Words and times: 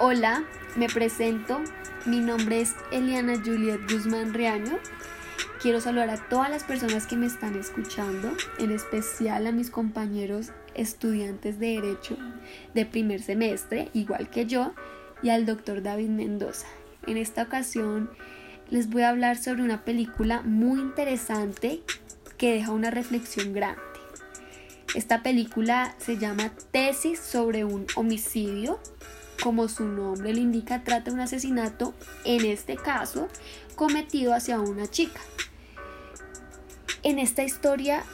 Hola, 0.00 0.42
me 0.74 0.88
presento. 0.88 1.62
Mi 2.04 2.18
nombre 2.18 2.60
es 2.60 2.74
Eliana 2.90 3.36
Juliet 3.36 3.80
Guzmán 3.88 4.34
Reaño. 4.34 4.80
Quiero 5.62 5.80
saludar 5.80 6.10
a 6.10 6.28
todas 6.28 6.50
las 6.50 6.64
personas 6.64 7.06
que 7.06 7.14
me 7.14 7.26
están 7.26 7.56
escuchando, 7.56 8.32
en 8.58 8.72
especial 8.72 9.46
a 9.46 9.52
mis 9.52 9.70
compañeros 9.70 10.50
estudiantes 10.74 11.60
de 11.60 11.80
Derecho 11.80 12.18
de 12.74 12.86
primer 12.86 13.22
semestre, 13.22 13.88
igual 13.94 14.30
que 14.30 14.46
yo, 14.46 14.74
y 15.22 15.30
al 15.30 15.46
doctor 15.46 15.80
David 15.80 16.08
Mendoza. 16.08 16.66
En 17.06 17.16
esta 17.16 17.44
ocasión 17.44 18.10
les 18.70 18.90
voy 18.90 19.02
a 19.02 19.10
hablar 19.10 19.36
sobre 19.36 19.62
una 19.62 19.84
película 19.84 20.42
muy 20.42 20.80
interesante 20.80 21.82
que 22.36 22.52
deja 22.52 22.72
una 22.72 22.90
reflexión 22.90 23.52
grande. 23.52 23.80
Esta 24.96 25.22
película 25.22 25.94
se 25.98 26.18
llama 26.18 26.50
Tesis 26.72 27.20
sobre 27.20 27.64
un 27.64 27.86
homicidio 27.94 28.80
como 29.42 29.68
su 29.68 29.84
nombre 29.84 30.32
le 30.32 30.40
indica, 30.40 30.84
trata 30.84 31.12
un 31.12 31.20
asesinato, 31.20 31.94
en 32.24 32.44
este 32.44 32.76
caso, 32.76 33.28
cometido 33.74 34.34
hacia 34.34 34.60
una 34.60 34.86
chica. 34.86 35.20
En 37.02 37.18
esta 37.18 37.42
historia 37.42 38.04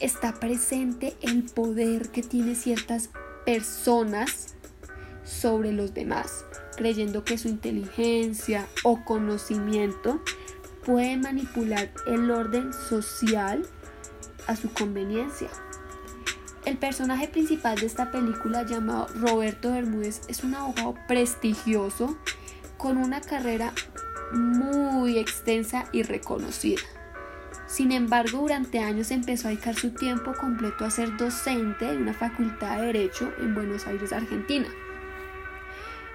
está 0.00 0.34
presente 0.34 1.14
el 1.20 1.44
poder 1.44 2.10
que 2.10 2.22
tiene 2.22 2.54
ciertas 2.54 3.10
personas 3.44 4.54
sobre 5.24 5.72
los 5.72 5.94
demás, 5.94 6.44
creyendo 6.76 7.24
que 7.24 7.38
su 7.38 7.48
inteligencia 7.48 8.66
o 8.82 9.04
conocimiento 9.04 10.20
puede 10.84 11.16
manipular 11.16 11.92
el 12.06 12.30
orden 12.30 12.72
social 12.72 13.64
a 14.46 14.56
su 14.56 14.72
conveniencia. 14.72 15.48
El 16.64 16.76
personaje 16.78 17.26
principal 17.26 17.76
de 17.76 17.86
esta 17.86 18.12
película 18.12 18.62
llamado 18.62 19.08
Roberto 19.16 19.72
Bermúdez 19.72 20.20
es 20.28 20.44
un 20.44 20.54
abogado 20.54 20.94
prestigioso 21.08 22.16
con 22.78 22.98
una 22.98 23.20
carrera 23.20 23.72
muy 24.32 25.18
extensa 25.18 25.86
y 25.92 26.04
reconocida. 26.04 26.80
Sin 27.66 27.90
embargo, 27.90 28.38
durante 28.38 28.78
años 28.78 29.10
empezó 29.10 29.48
a 29.48 29.50
dedicar 29.50 29.74
su 29.74 29.90
tiempo 29.90 30.34
completo 30.34 30.84
a 30.84 30.90
ser 30.90 31.16
docente 31.16 31.90
en 31.90 32.02
una 32.02 32.14
facultad 32.14 32.78
de 32.78 32.86
Derecho 32.86 33.32
en 33.38 33.54
Buenos 33.54 33.86
Aires, 33.88 34.12
Argentina. 34.12 34.68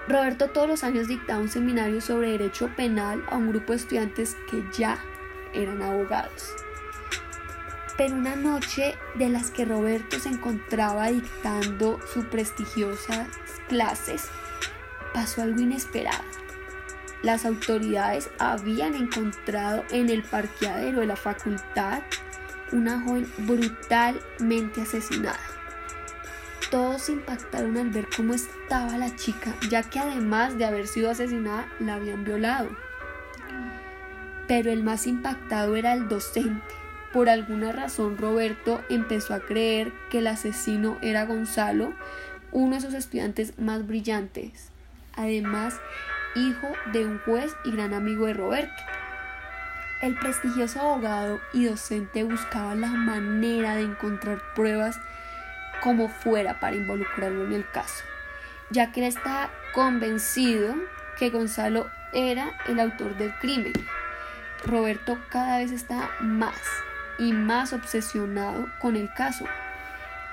Roberto 0.07 0.49
todos 0.51 0.69
los 0.69 0.83
años 0.85 1.09
dictaba 1.09 1.41
un 1.41 1.49
seminario 1.49 1.99
sobre 1.99 2.31
derecho 2.31 2.69
penal 2.77 3.21
a 3.29 3.35
un 3.35 3.49
grupo 3.49 3.73
de 3.73 3.79
estudiantes 3.79 4.37
que 4.49 4.63
ya 4.77 4.97
eran 5.53 5.81
abogados. 5.81 6.53
Pero 7.97 8.15
una 8.15 8.35
noche 8.35 8.95
de 9.15 9.29
las 9.29 9.49
que 9.49 9.65
Roberto 9.65 10.19
se 10.19 10.29
encontraba 10.29 11.07
dictando 11.07 11.99
sus 12.13 12.25
prestigiosas 12.25 13.27
clases, 13.67 14.29
pasó 15.13 15.41
algo 15.41 15.59
inesperado. 15.61 16.23
Las 17.23 17.45
autoridades 17.45 18.29
habían 18.37 18.93
encontrado 18.93 19.83
en 19.89 20.09
el 20.09 20.21
parqueadero 20.21 20.99
de 20.99 21.07
la 21.07 21.15
facultad 21.15 22.03
una 22.71 23.01
joven 23.01 23.31
brutalmente 23.39 24.81
asesinada. 24.81 25.39
Todos 26.69 27.09
impactaron 27.09 27.77
al 27.77 27.89
ver 27.89 28.07
cómo 28.15 28.33
estaba 28.33 28.97
la 28.97 29.15
chica, 29.15 29.55
ya 29.69 29.83
que 29.83 29.99
además 29.99 30.57
de 30.57 30.65
haber 30.65 30.87
sido 30.87 31.09
asesinada, 31.09 31.67
la 31.79 31.95
habían 31.95 32.25
violado. 32.25 32.69
Pero 34.47 34.71
el 34.71 34.83
más 34.83 35.07
impactado 35.07 35.75
era 35.75 35.93
el 35.93 36.09
docente, 36.09 36.75
por 37.13 37.29
alguna 37.29 37.71
razón 37.71 38.17
Roberto 38.17 38.81
empezó 38.89 39.33
a 39.33 39.39
creer 39.39 39.93
que 40.09 40.19
el 40.19 40.27
asesino 40.27 40.97
era 41.01 41.25
Gonzalo, 41.25 41.93
uno 42.51 42.75
de 42.75 42.81
sus 42.81 42.93
estudiantes 42.93 43.57
más 43.57 43.85
brillantes, 43.87 44.69
además 45.15 45.79
hijo 46.35 46.67
de 46.91 47.05
un 47.05 47.19
juez 47.19 47.55
y 47.63 47.71
gran 47.71 47.93
amigo 47.93 48.25
de 48.25 48.33
Roberto. 48.33 48.83
El 50.01 50.15
prestigioso 50.15 50.79
abogado 50.79 51.39
y 51.53 51.65
docente 51.65 52.23
buscaba 52.23 52.75
la 52.75 52.89
manera 52.89 53.75
de 53.75 53.81
encontrar 53.81 54.41
pruebas 54.53 54.99
como 55.81 56.09
fuera 56.09 56.59
para 56.59 56.75
involucrarlo 56.75 57.45
en 57.45 57.53
el 57.53 57.69
caso, 57.71 58.03
ya 58.69 58.91
que 58.91 58.99
él 58.99 59.07
estaba 59.07 59.49
convencido 59.73 60.75
que 61.17 61.29
Gonzalo 61.29 61.89
era 62.13 62.51
el 62.67 62.79
autor 62.79 63.17
del 63.17 63.33
crimen. 63.39 63.73
Roberto 64.65 65.17
cada 65.29 65.57
vez 65.57 65.71
está 65.71 66.11
más 66.19 66.55
y 67.19 67.33
más 67.33 67.73
obsesionado 67.73 68.67
con 68.81 68.95
el 68.95 69.13
caso, 69.13 69.45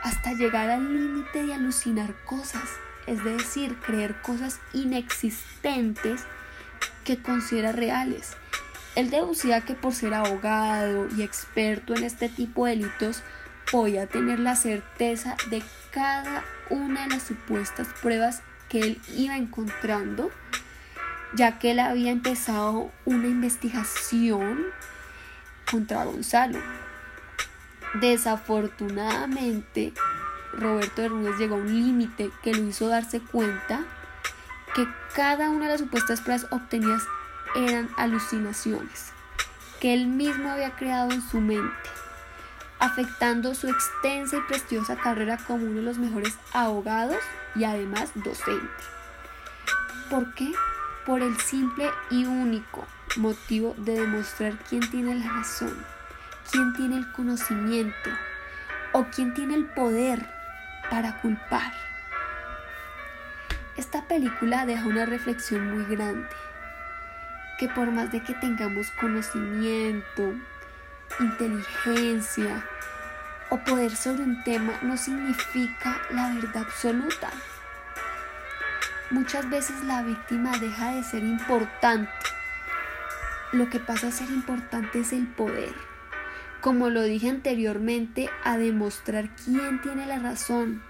hasta 0.03 0.33
llegar 0.33 0.71
al 0.71 0.93
límite 0.93 1.47
de 1.47 1.55
alucinar 1.55 2.15
cosas, 2.25 2.69
es 3.07 3.23
decir, 3.25 3.77
creer 3.79 4.21
cosas 4.21 4.61
inexistentes 4.73 6.23
que 7.05 7.21
considera 7.21 7.73
reales. 7.73 8.37
Él 8.97 9.11
deducía 9.11 9.63
que 9.63 9.75
por 9.75 9.95
ser 9.95 10.15
abogado 10.15 11.09
y 11.17 11.23
experto 11.23 11.95
en 11.95 12.05
este 12.05 12.29
tipo 12.29 12.67
de 12.67 12.77
delitos, 12.77 13.23
podía 13.71 14.07
tener 14.07 14.39
la 14.39 14.57
certeza 14.57 15.37
de 15.51 15.63
cada 15.91 16.45
una 16.71 17.05
de 17.05 17.15
las 17.15 17.23
supuestas 17.23 17.89
pruebas 18.01 18.43
que 18.69 18.81
él 18.81 19.01
iba 19.17 19.37
encontrando, 19.37 20.31
ya 21.35 21.59
que 21.59 21.73
él 21.73 21.81
había 21.81 22.11
empezado 22.11 22.93
una 23.05 23.27
investigación 23.27 24.67
contra 25.75 26.05
Gonzalo. 26.05 26.61
Desafortunadamente, 28.01 29.93
Roberto 30.53 31.03
Bermúdez 31.03 31.37
llegó 31.37 31.57
a 31.57 31.59
un 31.59 31.67
límite 31.67 32.31
que 32.45 32.55
lo 32.55 32.63
hizo 32.63 32.87
darse 32.87 33.21
cuenta 33.21 33.85
que 34.77 34.87
cada 35.17 35.51
una 35.51 35.65
de 35.65 35.73
las 35.73 35.81
supuestas 35.81 36.21
pruebas 36.21 36.47
obtenidas 36.53 37.03
eran 37.57 37.91
alucinaciones 37.97 39.13
que 39.81 39.93
él 39.95 40.07
mismo 40.07 40.49
había 40.49 40.77
creado 40.77 41.11
en 41.11 41.29
su 41.29 41.41
mente, 41.41 41.91
afectando 42.79 43.55
su 43.55 43.69
extensa 43.69 44.37
y 44.37 44.41
prestigiosa 44.43 44.95
carrera 44.95 45.39
como 45.39 45.65
uno 45.65 45.81
de 45.81 45.83
los 45.83 45.99
mejores 45.99 46.39
abogados 46.53 47.19
y 47.57 47.65
además 47.65 48.11
docente. 48.15 48.85
¿Por 50.09 50.33
qué? 50.35 50.53
Por 51.07 51.21
el 51.21 51.39
simple 51.39 51.91
y 52.11 52.25
único 52.25 52.87
motivo 53.17 53.75
de 53.77 54.01
demostrar 54.01 54.55
quién 54.69 54.89
tiene 54.91 55.15
la 55.15 55.31
razón, 55.31 55.85
quién 56.51 56.73
tiene 56.73 56.97
el 56.97 57.13
conocimiento 57.13 58.11
o 58.93 59.05
quién 59.15 59.35
tiene 59.35 59.55
el 59.55 59.67
poder 59.67 60.27
para 60.91 61.21
culpar. 61.21 61.73
Esta 63.77 64.07
película 64.09 64.65
deja 64.65 64.87
una 64.87 65.05
reflexión 65.05 65.75
muy 65.75 65.85
grande, 65.95 66.29
que 67.59 67.69
por 67.69 67.91
más 67.91 68.11
de 68.11 68.23
que 68.23 68.33
tengamos 68.35 68.91
conocimiento, 68.93 70.35
inteligencia 71.21 72.65
o 73.51 73.59
poder 73.59 73.95
sobre 73.95 74.23
un 74.23 74.43
tema, 74.45 74.73
no 74.83 74.97
significa 74.97 76.01
la 76.11 76.31
verdad 76.31 76.63
absoluta. 76.63 77.31
Muchas 79.15 79.49
veces 79.49 79.85
la 79.85 80.03
víctima 80.03 80.59
deja 80.59 80.97
de 80.97 81.05
ser 81.05 81.23
importante 81.23 82.11
lo 83.53 83.71
que 83.71 83.79
pasa 83.79 84.09
a 84.09 84.11
ser 84.11 84.29
importante 84.31 84.99
es 84.99 85.13
el 85.13 85.29
poder. 85.29 85.73
Como 86.61 86.91
lo 86.91 87.05
dije 87.05 87.29
anteriormente, 87.29 88.29
a 88.43 88.59
demostrar 88.59 89.31
quién 89.37 89.81
tiene 89.83 90.07
la 90.07 90.19
razón. 90.19 90.83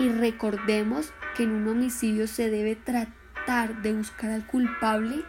Y 0.00 0.08
recordemos 0.08 1.12
que 1.36 1.44
en 1.44 1.52
un 1.52 1.68
homicidio 1.68 2.26
se 2.26 2.50
debe 2.50 2.74
tratar 2.74 3.82
de 3.82 3.92
buscar 3.92 4.32
al 4.32 4.44
culpable 4.44 5.22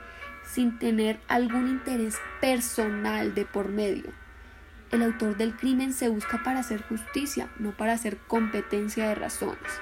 sin 0.44 0.80
tener 0.80 1.19
algún 1.28 1.68
interés 1.68 2.18
personal 2.42 3.36
de 3.36 3.46
por 3.46 3.69
medio. 3.69 4.12
El 4.90 5.03
autor 5.03 5.38
del 5.38 5.56
crimen 5.56 5.94
se 5.94 6.09
busca 6.09 6.42
para 6.42 6.62
hacer 6.62 6.81
justicia, 6.81 7.52
no 7.59 7.78
para 7.78 7.94
hacer 7.94 8.18
competencia 8.18 9.08
de 9.09 9.14
razones. 9.14 9.80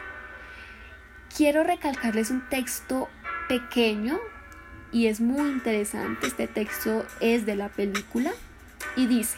Quiero 1.36 1.64
recalcarles 1.64 2.32
un 2.32 2.48
texto 2.50 3.10
pequeño 3.48 4.18
y 4.92 5.08
es 5.08 5.22
muy 5.22 5.50
interesante. 5.50 6.28
Este 6.28 6.48
texto 6.48 7.06
es 7.20 7.46
de 7.46 7.56
la 7.56 7.70
película 7.70 8.32
y 8.96 9.06
dice, 9.06 9.38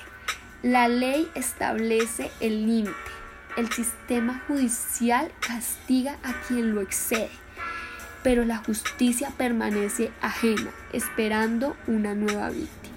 la 0.64 0.88
ley 0.88 1.30
establece 1.36 2.32
el 2.40 2.66
límite. 2.66 2.96
El 3.58 3.72
sistema 3.72 4.42
judicial 4.48 5.32
castiga 5.40 6.18
a 6.24 6.34
quien 6.48 6.76
lo 6.76 6.82
excede, 6.82 7.32
pero 8.24 8.46
la 8.46 8.58
justicia 8.58 9.32
permanece 9.38 10.12
ajena, 10.22 10.70
esperando 10.94 11.76
una 11.88 12.14
nueva 12.14 12.50
víctima. 12.50 12.96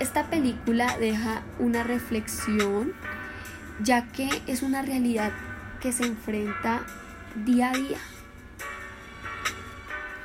Esta 0.00 0.24
película 0.28 0.98
deja 0.98 1.42
una 1.58 1.82
reflexión, 1.82 2.92
ya 3.82 4.06
que 4.12 4.28
es 4.46 4.62
una 4.62 4.82
realidad 4.82 5.32
que 5.86 5.92
se 5.92 6.04
enfrenta 6.04 6.84
día 7.44 7.70
a 7.70 7.72
día 7.72 7.98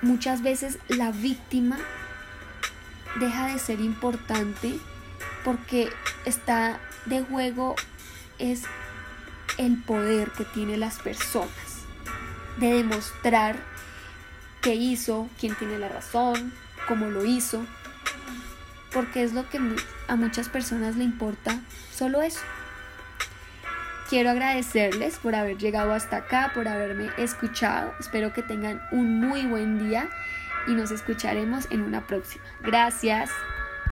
muchas 0.02 0.42
veces 0.42 0.80
la 0.88 1.12
víctima 1.12 1.78
deja 3.20 3.46
de 3.46 3.60
ser 3.60 3.80
importante 3.80 4.80
porque 5.44 5.92
está 6.26 6.80
de 7.06 7.22
juego 7.22 7.76
es 8.40 8.64
el 9.60 9.78
poder 9.84 10.32
que 10.32 10.46
tienen 10.46 10.80
las 10.80 10.98
personas. 10.98 11.52
de 12.58 12.74
demostrar 12.74 13.56
qué 14.62 14.74
hizo, 14.74 15.30
quién 15.40 15.54
tiene 15.54 15.78
la 15.78 15.90
razón, 15.90 16.52
cómo 16.88 17.06
lo 17.06 17.24
hizo, 17.24 17.64
porque 18.92 19.22
es 19.22 19.34
lo 19.34 19.48
que 19.48 19.60
a 20.08 20.16
muchas 20.16 20.50
personas 20.50 20.96
le 20.96 21.04
importa, 21.04 21.60
solo 21.94 22.24
eso. 22.24 22.42
Quiero 24.12 24.32
agradecerles 24.32 25.20
por 25.20 25.36
haber 25.36 25.58
llegado 25.58 25.94
hasta 25.94 26.18
acá, 26.18 26.52
por 26.54 26.68
haberme 26.68 27.12
escuchado. 27.18 27.94
Espero 27.98 28.34
que 28.34 28.44
tengan 28.44 28.82
un 28.92 29.22
muy 29.22 29.46
buen 29.46 29.80
día 29.80 30.10
y 30.68 30.74
nos 30.74 30.92
escucharemos 30.92 31.66
en 31.72 31.82
una 31.82 32.06
próxima. 32.06 32.44
Gracias. 32.60 33.30